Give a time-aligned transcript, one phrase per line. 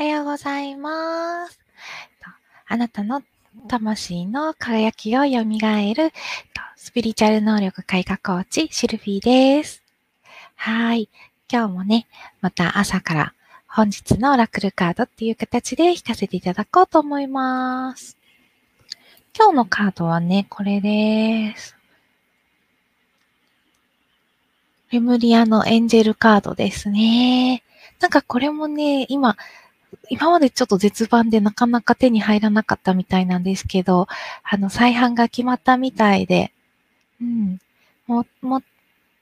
[0.00, 1.58] おはようございます。
[2.68, 3.20] あなたの
[3.66, 6.12] 魂の輝きを蘇る
[6.76, 9.82] スピリチュアル能力開花コーチ、シルフィーです。
[10.54, 11.08] はい。
[11.52, 12.06] 今日もね、
[12.40, 13.34] また朝から
[13.66, 18.16] 本日のオラクルカードっていう形で引かせていただこうと思います。
[19.36, 21.76] 今日のカードはね、これです。
[24.92, 27.64] レムリアのエンジェルカードですね。
[27.98, 29.36] なんかこれもね、今、
[30.10, 34.06] 今までちょっと絶版でなかなか手に入らなかったみたいなんですけど、
[34.42, 36.52] あの、再販が決まったみたいで、
[37.20, 37.58] うん。
[38.06, 38.62] もう、もう、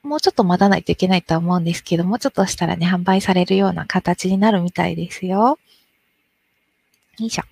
[0.06, 5.58] もうちょっと待たないといけないとは思うんですけど、もうちょっとしたらね、販売されるような形になるみたいですよ。
[7.18, 7.42] よいしょ。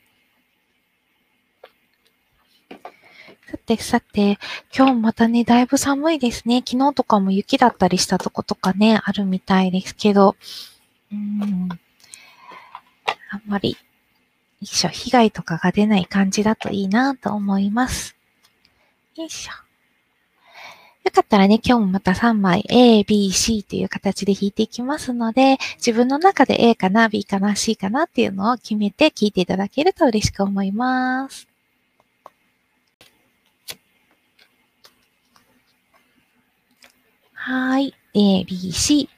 [3.51, 4.39] さてさて、
[4.77, 6.63] 今日またね、だいぶ寒いですね。
[6.67, 10.37] 昨日とかも雪だったりしたとことかね、あるみたいですけど、
[11.13, 11.69] うん。
[13.35, 13.77] あんまり、よ
[14.61, 18.15] いしょ、被害とかが出ない感じだといいなと思います。
[19.17, 19.53] よいしょ。
[21.05, 31.49] よかったらね、今日もまた3枚 A、B、C という形で引いていきますので、自分の中で A かな、B かな、C かなっていうのを決めて聞いていただけると嬉しく思います。
[37.33, 37.95] はい。
[38.15, 39.09] A、B、C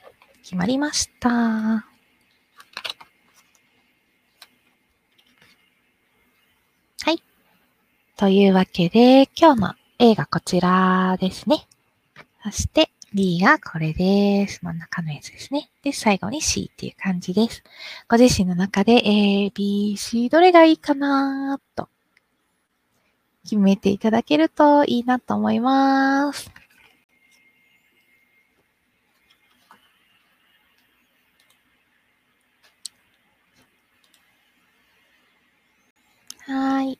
[0.41, 1.29] 決まりました。
[1.29, 1.83] は
[7.07, 7.21] い。
[8.17, 11.67] というわけで、今日の A がこちらですね。
[12.43, 14.59] そして B がこれです。
[14.63, 15.69] 真ん中のやつですね。
[15.83, 17.63] で、最後に C っていう感じです。
[18.09, 21.89] ご自身の中で A、B、C どれがいいかなと
[23.43, 26.49] 決めていただけるといいなと思います。
[36.47, 36.97] はい。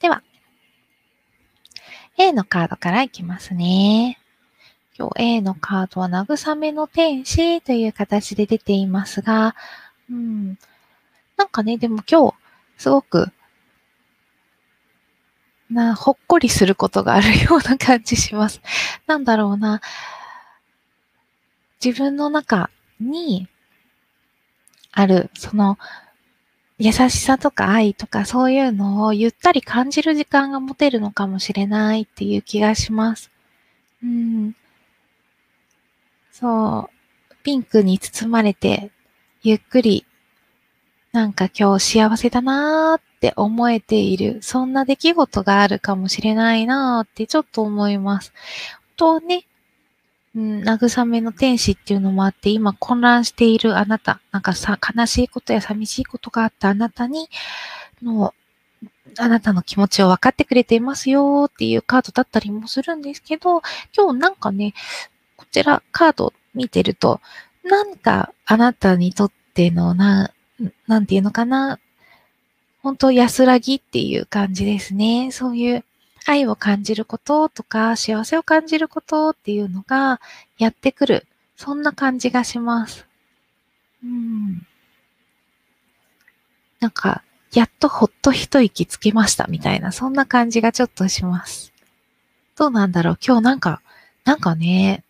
[0.00, 0.22] では、
[2.18, 4.18] A のカードからいきますね。
[4.98, 9.54] 今日 A のカードは慰めの天使という形で出ていますが、
[10.10, 10.58] うん。
[11.36, 12.34] なんかね、でも今日、
[12.78, 13.30] すごく、
[15.70, 18.60] な、ほっこりすることがあるような感じします。
[19.06, 19.80] なんだろうな。
[21.84, 22.70] 自分の中
[23.00, 23.48] に、
[24.92, 25.78] ある、その、
[26.78, 33.30] 優しさとか愛とかそういうのをゆったり感じる時間が持てるのかもしれないっていう気がします。
[34.02, 34.54] うん。
[36.32, 37.34] そう。
[37.42, 38.90] ピンクに包まれて、
[39.42, 40.04] ゆっくり、
[41.12, 48.34] なんか今日幸せだなーって思えている、そんな出来事があるかもしれないなーってちょっと思います。
[48.96, 49.46] とね、
[50.36, 57.30] うん、慰めの天使っていうのもあって、今混乱しているあなた、なんかさ、悲しいことや寂しいことがあったあなたに、
[58.02, 58.34] の、
[59.18, 63.62] あなたの気持ちを分かってくれていますよっていうカードだったりもするんですけど、
[63.96, 64.74] 今日なんかね、
[65.36, 67.22] こちらカード見てると、
[67.64, 70.34] なんかあなたにとってのな、
[70.86, 71.78] なんていうのかな、
[72.82, 75.30] 本当安らぎっていう感じですね。
[75.32, 75.84] そういう
[76.26, 80.20] 愛を感じることとか、幸せを感じることっていうのが
[80.58, 81.26] やってくる。
[81.56, 83.06] そんな感じがします。
[84.04, 84.66] うん。
[86.80, 87.22] なんか、
[87.52, 91.72] やっとほっと一息つけましたみたいな、そんな感じがちょっとします。
[92.56, 93.80] どうなんだろう今日なんか、
[94.24, 95.04] なんかね、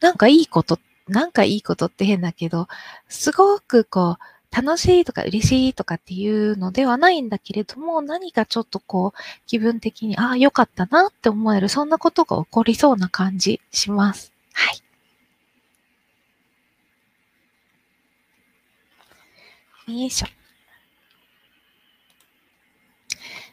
[0.00, 0.78] なんかいいこと、
[1.08, 2.68] なんかいいことって変だけど、
[3.08, 14.32] すごくこう、楽しいとか嬉しいとかっていうのではないんだけれども、何かちょっとこう、気分的に、ああ、よかったなって思える、そんなことが起こりそうな感じします。
[14.52, 14.82] はい。
[20.00, 20.26] よいしょ。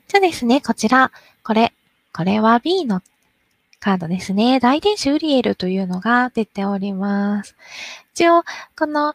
[0.07, 1.11] じゃあですね、こちら、
[1.43, 1.73] これ、
[2.13, 3.01] これは B の
[3.79, 4.59] カードですね。
[4.59, 7.55] 大天使ウリエルというのが出ております。
[8.13, 8.43] 一応、
[8.77, 9.13] この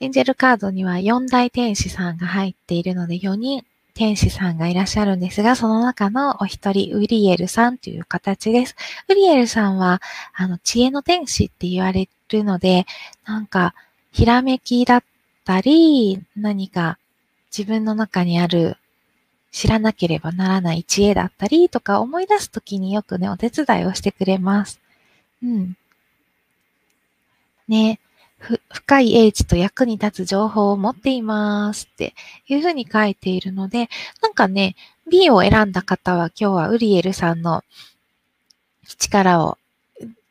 [0.00, 3.64] エンジェルカードには4大天使さんが入っているので4人
[3.98, 8.76] 天使さんがいらっしゃるんですが、その中のお一人、ウリエルさんという形です。
[9.08, 10.00] ウリエルさんは、
[10.34, 12.86] あの、知恵の天使って言われるので、
[13.24, 13.74] なんか、
[14.12, 15.04] ひらめきだっ
[15.44, 16.96] たり、何か
[17.50, 18.76] 自分の中にある
[19.50, 24.80] 知らなければならない知恵だったりとか思い出すときによくね、お手伝いをしてくれます。
[25.42, 25.76] うん。
[27.66, 27.98] ね、
[28.38, 32.14] 深い英知と役に立つ情報を持っていますって
[32.46, 33.88] いうふうに書いているので、
[34.22, 34.76] なんかね、
[35.10, 37.64] B を選んだ方は今日はウリエルさんの
[38.98, 39.58] 力を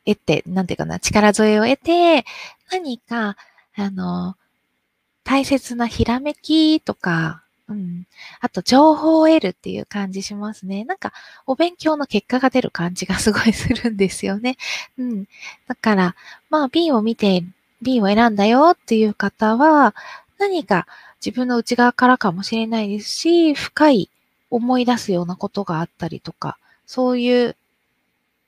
[0.05, 2.25] 得て、なんていうかな、力添えを得て、
[2.71, 3.35] 何か、
[3.75, 4.35] あの、
[5.23, 8.07] 大切なひらめきとか、うん。
[8.39, 10.85] あと、情報を得るっていう感じしますね。
[10.85, 11.11] なんか、
[11.45, 14.55] お勉強の結果が出る感じがすごいするんですよね。
[14.97, 15.25] うん。
[15.67, 16.15] だから、
[16.49, 17.43] まあ、B を見て、
[17.81, 19.95] B を選んだよっていう方は、
[20.39, 20.87] 何か
[21.25, 24.09] 自分の内側からかもしれないですし、深い
[24.49, 27.55] 思い出すようなことがあったりとか、そういう、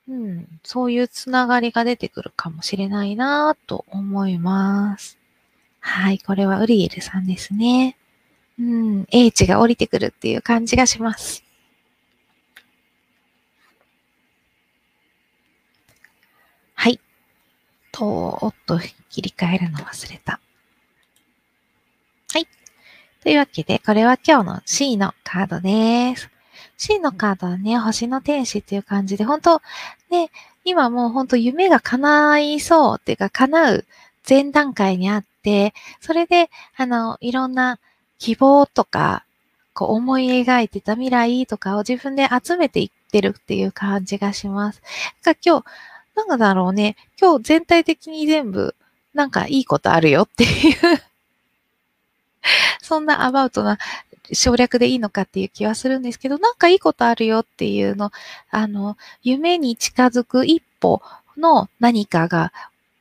[0.08, 5.18] うん、そういうつながりが出てくるかもしれないなと思います。
[5.80, 7.96] はい、これはウリエルさんですね。
[8.58, 11.42] うん、英知が降りてくるっていう感じがします。
[16.74, 17.00] はい。
[17.92, 18.78] と、おっと、
[19.10, 20.40] 切り替えるの忘れた。
[22.32, 22.46] はい。
[23.22, 26.30] というわけで、これは今日の C のカードです。
[26.76, 29.60] C のカードはね、星の天使っていう感じで、本当
[30.10, 30.30] ね、
[30.64, 33.84] 今もう本当夢が叶いそうっていうか、叶う
[34.28, 37.78] 前段階にあって、それで、あの、いろんな
[38.18, 39.24] 希望とか、
[39.72, 44.82] こう思い描いてた未来とかを自分で集めていってるっていう感じがします。
[45.22, 45.64] か今日、
[46.14, 48.74] なんだろうね、今日全体的に全部、
[49.14, 51.02] なんかいいことあるよっていう
[52.80, 53.78] そんなアバウトな
[54.32, 58.12] 省略でいいのかっていう気はするんですけど、なんかいいことあるよっていうの、
[58.50, 61.02] あの、夢に近づく一歩
[61.36, 62.52] の何かが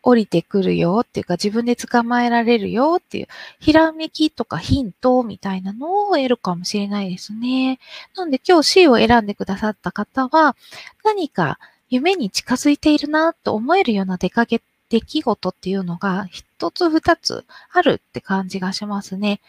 [0.02, 3.28] 降りてくるよっていうか自分で捕まえられるよっていう
[3.60, 7.80] ひらめきとかヒントみたいなのを得るかもしれないですね。
[8.16, 10.56] なんで今日 C を選んでくださった方は
[11.04, 11.60] 何か
[11.90, 19.40] 夢に近づいているなと思えるような出かけ出来事っていうのが一つ二つあるって感じがしますね。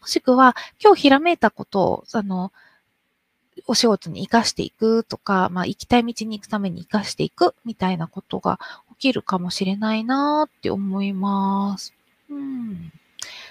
[0.00, 2.52] もしくは、今日ひらめいたことを、あの、
[3.66, 8.58] お仕事に活かしていくとか、まあ、行きたい道に行くために活かしていくみたいなことが
[8.92, 11.94] 起きるかもしれないなって思います。
[12.28, 12.92] うん。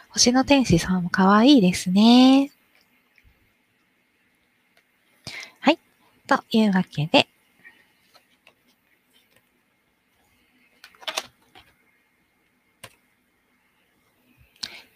[0.09, 2.51] 星の天使さんも可愛いですね。
[5.59, 5.79] はい。
[6.27, 7.27] というわけで、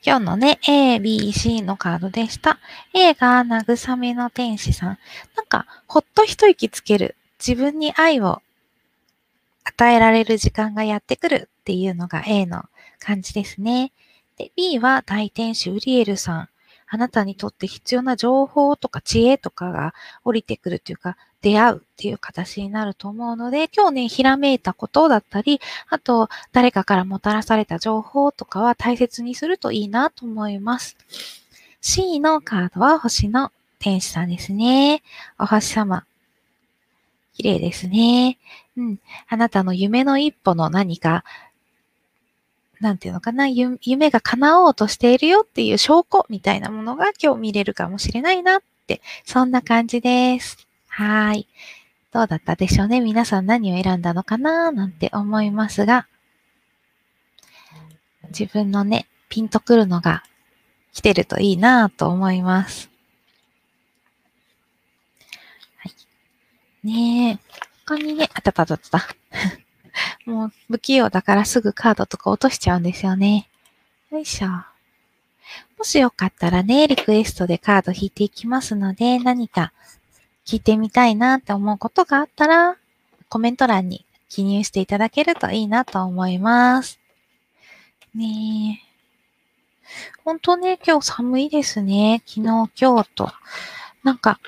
[0.08, 2.60] 今日のね、A、B、C のカードでした。
[2.94, 5.00] A が慰めの天使さん。
[5.36, 7.16] なんか、ほっと一息つける。
[7.40, 8.44] 自分に愛を
[9.64, 12.66] 与えられる時間がやってくるっていうのが A の
[13.00, 13.94] 感じですね。
[14.38, 16.50] で、B は大天使ウリエルさん。
[16.88, 30.98] あなたにとって必要な情報とか知恵とかが降りてくるというか、出会うっていう形になると思うので、今日ね、ひらめいたことだったり、あと、誰かからもたらされた情報とかは大切にするといいなと思います。
[31.82, 35.04] C のカードは星の天使さんですね。
[35.38, 36.04] お星様。
[37.36, 38.40] 綺麗ですね。
[38.76, 39.00] うん。
[39.28, 41.24] あなたの夢の一歩の何か、
[42.80, 50.65] なんていうのかな、夢が叶おうとしているよっていう証拠みたいなものが今日見れるかもしれないなって、そんな感じです。
[50.98, 51.46] はい。
[52.14, 53.02] どうだったでしょうね？
[53.02, 54.72] 皆さん何を選んだのかな？
[54.72, 56.08] なんて思いますが、
[58.30, 60.24] 自分のね、ピンとくるのが
[60.94, 62.90] 来てるといいなと思います。
[65.80, 65.90] は
[66.84, 66.88] い。
[66.88, 67.40] ねえ。
[67.86, 69.16] 他にね、あたたたたた。
[70.26, 73.50] もう不器用だからすぐカードとか落としちゃうんですよね。
[74.12, 74.48] よいしょ。
[74.48, 79.74] もしよかったらね、リクエストでカード引いていきますので、何か
[80.46, 82.78] 聞いてみたいなって思うことがあったら、
[83.30, 87.00] コメント欄に記入していただけるといいなと思います。
[88.14, 88.86] ねえ。
[90.24, 92.22] 本当ね、今日寒いですね。
[92.26, 93.32] 昨日、今日と。
[94.04, 94.40] なんか、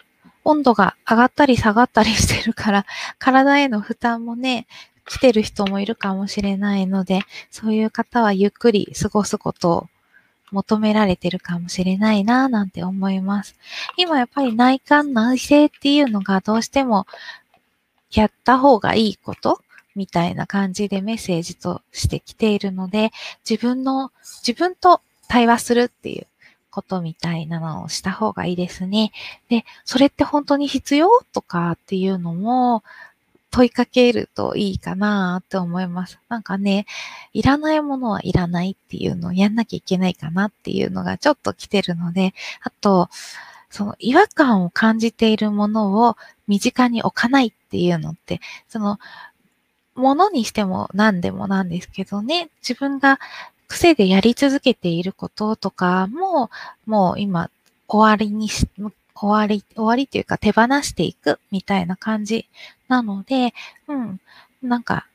[0.44, 2.86] 温度が上がったり下がったりしてるから、
[3.18, 4.68] 体への負担もね、
[5.06, 9.90] 来てる人もいるかもしれないので、そういう方はゆっくり過ごすことを
[10.52, 13.56] 求められてるかもしれないななんて思います。
[13.98, 17.06] 今やっぱり内観内政っていうのがどうしても
[18.12, 19.62] やった方がいいこと
[19.96, 23.12] みたいな感じでメッセージとしてきているので、
[23.48, 26.28] 自分の、自分と対話するっていう
[26.70, 29.12] ことみたいなのをした方がいいですね。
[29.50, 32.84] で、それって本当に必要とかっていうのも、
[33.58, 36.20] 問いかけるといいかなって思います。
[36.30, 36.86] なんかね、
[37.34, 43.10] いらないものはいらないっていうのをやんなきゃいけないかなっていうのがちょっと来てるので、あと、
[43.72, 49.00] その違和感を感じているものを身近に置かないっていうのって、その、
[49.96, 53.20] ものにしても何でもなんですけどね、自分が
[53.68, 56.52] 癖でやり続けていることとかも、
[56.86, 57.50] もう今
[57.88, 58.68] 終わりにし、
[59.20, 62.48] 終わり、終わりというか手放していくみたいな感じ
[62.88, 63.54] なので、
[63.88, 64.20] うん、
[64.62, 65.08] なんか、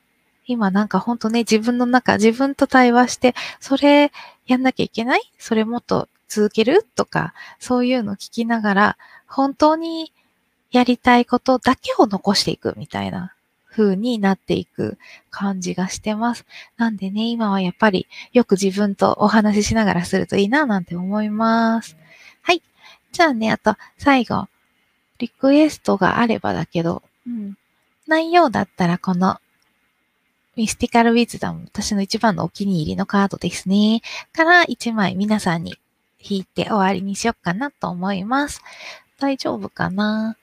[0.45, 4.11] 今なんかほんとね、自分の中、自分と対話して、それ
[4.45, 5.21] やんなきゃいけない？
[5.39, 6.85] それもっと続ける？
[6.95, 10.11] とか、そういうの聞きながら、本当に
[10.71, 13.33] やりたいことだけを残していくみたいな
[13.71, 14.97] 風になっていく
[15.29, 16.45] 感じがしてます。
[16.75, 21.95] なんでね、今はやっぱりよく自分とお話ししながらするといいななんて思います。
[23.13, 23.17] はい。
[23.17, 24.47] じゃあね、あと最後、
[25.19, 27.57] リクエストがあればだけど、うん。
[28.07, 29.39] 内容だったらこの
[30.55, 34.01] ミスティカルウィズダム、私の一番のお気に入りのカードですね。
[34.33, 35.77] から1枚皆さんに
[36.19, 38.61] 引いて終わりにしようかなと思います。
[39.19, 40.35] 大丈夫かな？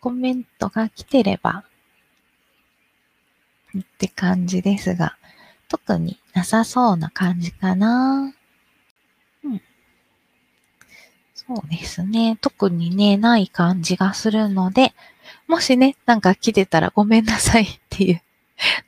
[0.00, 1.64] コメントが来てれば
[3.78, 5.16] って感じですが、
[5.68, 8.32] 特になさそうな感じかな？
[9.44, 9.62] うん。
[11.46, 12.38] そうですね。
[12.40, 14.94] 特にね、ない感じがするので、
[15.48, 18.22] もしね、なんか来てたらごめんなさいっていう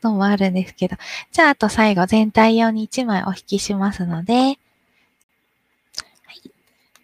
[0.02, 0.96] のもあるんですけど。
[1.32, 4.50] じゃあ、あと最後全体用に1枚お引きしますので、は
[6.44, 6.50] い。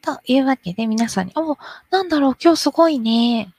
[0.03, 1.59] というわけで皆さんに、お、
[1.91, 3.53] なんだろう、今日すごいね。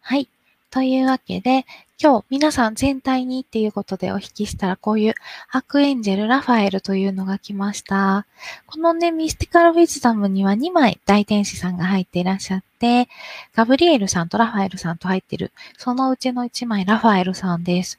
[0.00, 0.28] はい。
[0.70, 1.66] というわけで、
[2.00, 5.14] 今日皆さん全体にっていうことでお引きしたらこういう
[5.50, 8.24] アクエンジェルラファエルというのが来ました。
[8.66, 13.08] このね、ミスティカルウィズダムには2枚大天使さんが入っていらっしゃって、
[13.52, 17.98] ガブリエルさんとラファエルさんと入ってる、そのうちの1枚ラファエルさんです。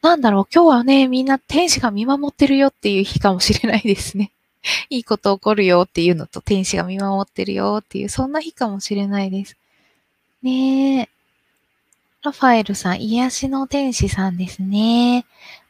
[0.00, 4.30] なんだろう、今日はね、みんな天使が見守ってるよっていう日かもしれないですね。
[4.88, 9.58] いいこと起こるよっていうのと天使が見守ってるよっていう、そんな日かもしれないです。
[10.42, 11.13] ねえ。
[12.24, 15.26] ラファエルさん、癒しの天使さんですね。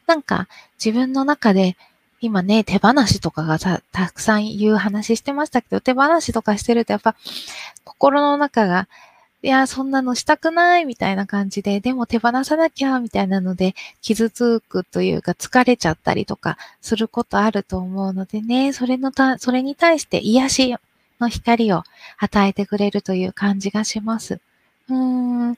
[0.07, 0.47] なんか、
[0.83, 1.75] 自分の中で、
[2.21, 3.81] 今ね、手放しとかがた
[4.11, 7.13] くさん言う話してましたけど、手放しとかしてるとやっぱ、
[7.83, 8.87] 心の中が、
[9.43, 20.75] いや、そんなのしたくないみたいな感じで、でも手放さなきゃみたいなので、傷つくというか疲れちゃったりとかすることあると思うのでね、それのた、それに対して癒し
[21.19, 21.83] の光を
[22.17, 24.39] 与えてくれるという感じがします。
[24.89, 25.57] うーん。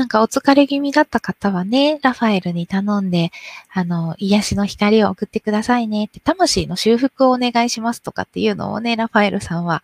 [0.00, 3.32] なんかお疲れ気味だった方はね、ラファエルに頼んで、
[3.70, 9.82] あの、癒しの光を送ってくださいねって、魂の修復をお願いしますとかっていうのをね、ラファエルさんは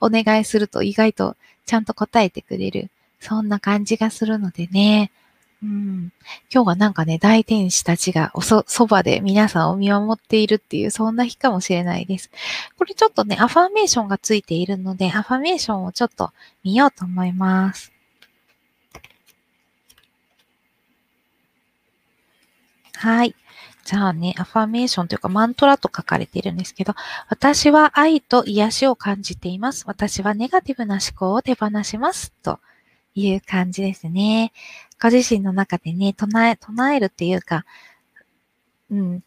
[0.00, 2.90] お願いすると意外とちゃんと答えてくれる。
[3.18, 5.10] そんな感じがするのでね。
[5.64, 6.12] うん、
[6.54, 12.30] 今日はなんかね、大天使たちがおそ、そばで皆さんを見守っているっていう、そんな日かもしれないです。
[12.78, 16.30] これちょっとね、アファーメーションがついているので、アファーメーションをちょっと
[16.62, 17.95] 見ようと思います。
[22.96, 23.34] はい。
[23.84, 26.94] じゃあね、アファメーションというかマントラと書かれているんですけど、
[27.28, 29.84] 私は愛と癒しを感じています。
[29.86, 32.32] 私はネガティブな思考を手放します。
[32.42, 32.58] と
[33.14, 34.52] いう感じですね。
[35.00, 37.64] ご自身の中でね、唱え、唱えるっていうか、
[38.90, 39.24] うん、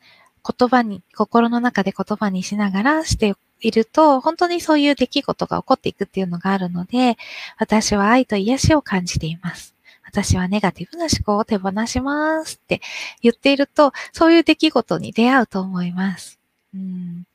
[0.58, 7.18] 言葉に、心の中で言葉にしながらしていると、本当にそういう出来事が起こっていくっていうのがあるので、
[7.58, 9.76] 私は愛と癒しを感じています。
[10.10, 12.82] 私はネガティブな思考を手放しますって
[13.22, 16.40] 言っていると、そういう出来事に出会うと思います。
[16.74, 17.26] うん、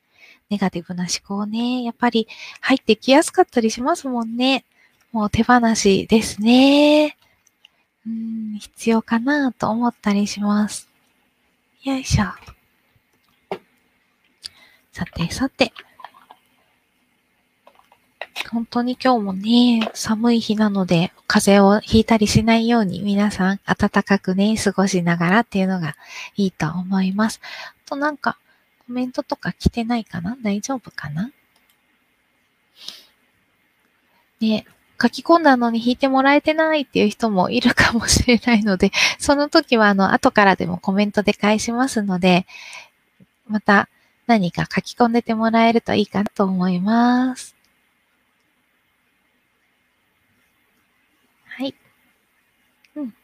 [0.50, 2.26] ネガティブな思考ね、やっぱり
[2.60, 4.64] 入ってきやすかったりしますもんね。
[5.12, 7.16] もう手放しですね。
[8.06, 10.88] うん、必要かなと思ったりします。
[11.84, 12.24] よいしょ。
[14.92, 15.72] さてさて。
[18.50, 25.96] 本当に今日もね、寒い日なので、風邪をひいたりしないように皆さん暖かくね、過ごしながらっていうのが
[26.36, 27.40] いいと思います。
[27.42, 28.38] あとなんか、
[28.86, 30.36] コメントとか来てないかな？
[30.42, 31.30] 大丈夫かな？
[34.40, 34.66] ね、
[35.00, 42.46] 書き込んだのに引いてもらえてないっていう人もいるかもしれないので、その時はあの、後からでもコメントで返しますので、
[43.48, 43.88] また
[44.26, 47.54] 何か書き込んでてもらえるといいかなと思います。
[51.46, 51.74] はい。
[52.96, 53.14] うん。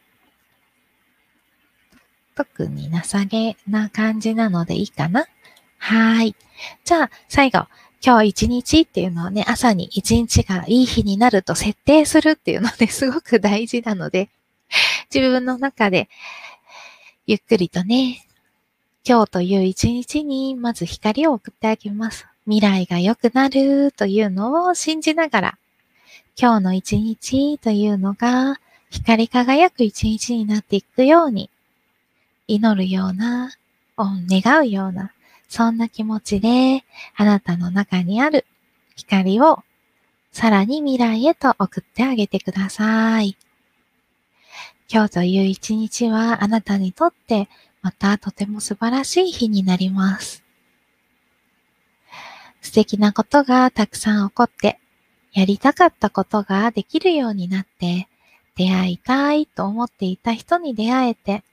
[2.41, 5.27] 特になさげな感じなのでいいかな？
[5.77, 6.35] はい。
[6.83, 7.67] じゃあ、最後。
[8.03, 14.29] 今日一日っていうのをね、朝に一日がいい日になると設定するっていうので すごく大事なので、
[15.13, 16.09] 自分の中で
[17.27, 18.25] ゆっくりとね、
[19.07, 22.25] 今日という一日にまず光を送ってあげます。
[22.45, 25.57] 未来が良くなるというのを信じながら
[26.35, 31.51] 今日の一日というのが光り輝く一日になっていくように、
[32.55, 33.51] 祈るような、
[33.97, 35.13] 願うような、
[35.47, 36.83] そんな気持ちで、
[37.15, 38.45] あなたの中にある
[38.95, 39.63] 光を
[40.31, 43.37] さらに未来へと送ってあげてください。
[44.91, 47.47] 今日という一日はあなたにとって
[47.81, 50.43] またとても素晴らしい日になります。
[52.61, 54.79] 素敵なことがたくさん起こって、
[55.33, 58.07] やりたかったことができるようになって、
[58.55, 61.43] 出会いたいと思っていた人に出会えて、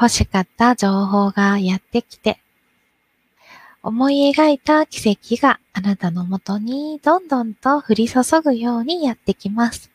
[0.00, 2.40] 欲しかった情報がやってきて、
[3.82, 9.90] 思い描いた奇跡があなたのもとにどんどんと降り注ぐようにやってきます。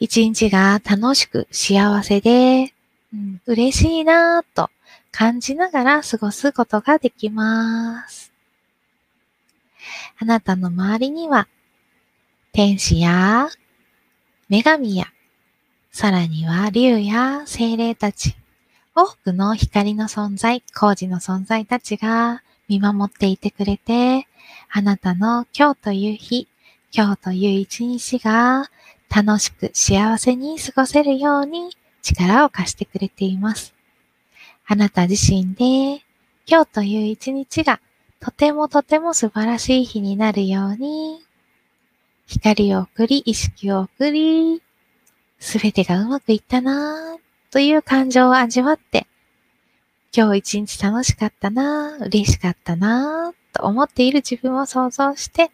[0.00, 2.74] 一日が楽しく幸せで、
[3.14, 4.68] うん、嬉しいなぁと
[5.10, 8.34] 感じながら過ごすことができます。
[10.18, 11.48] あなたの周りには、
[12.52, 13.48] 天使や
[14.50, 15.06] 女神や、
[15.94, 18.34] さらには竜や精霊たち、
[18.96, 24.26] 多くの光の存在、工事の存在たちが見守っていてくれて、
[24.72, 26.48] あなたの今日という日、
[26.92, 28.72] 今日という一日が
[29.08, 31.70] 楽しく幸せに過ごせるように
[32.02, 33.72] 力を貸してくれています。
[34.66, 36.02] あなた自身で
[36.48, 37.78] 今日という一日が
[38.18, 41.20] とてもとても素晴らしい日になるように、
[42.26, 44.60] 光を送り、意識を送り、
[45.44, 49.06] すべてがうまくいったなぁという感情を味わって、
[50.16, 55.50] 今日一日楽しかったなぁ、嬉しかったなぁと思っている自分を想像して、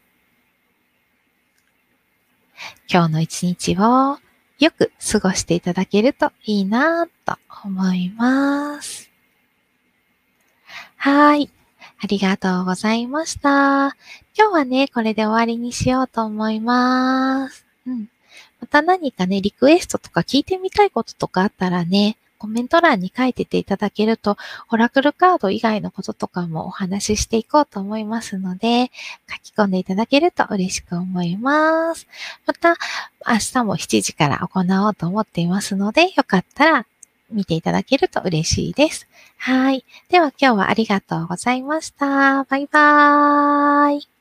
[2.88, 4.18] 今日の一日を
[4.60, 9.10] よく過ごしていただけるといいなと思います。
[10.98, 11.50] はい。
[12.00, 13.96] ありがとうございました。
[14.38, 17.66] 今日はね、これで終わりにしようと思います。
[17.88, 18.08] うん。
[18.60, 24.38] また何かね、リクエストとか聞いてみたいこととかあったらね、コメント欄に書いてていただけると、
[24.70, 28.90] オラクルカード以外のこととかもお話ししていこうと思いますので、
[29.28, 32.06] 書き込んでいただけると嬉しく思います。
[32.46, 32.76] また、
[33.28, 36.86] 明日も7時から行おうと思っていますので、よかったら
[37.30, 39.06] 見ていただけると嬉しいです。
[39.36, 39.84] はい。
[40.08, 42.44] では今日はありがとうございました。
[42.44, 44.19] バイバーイ。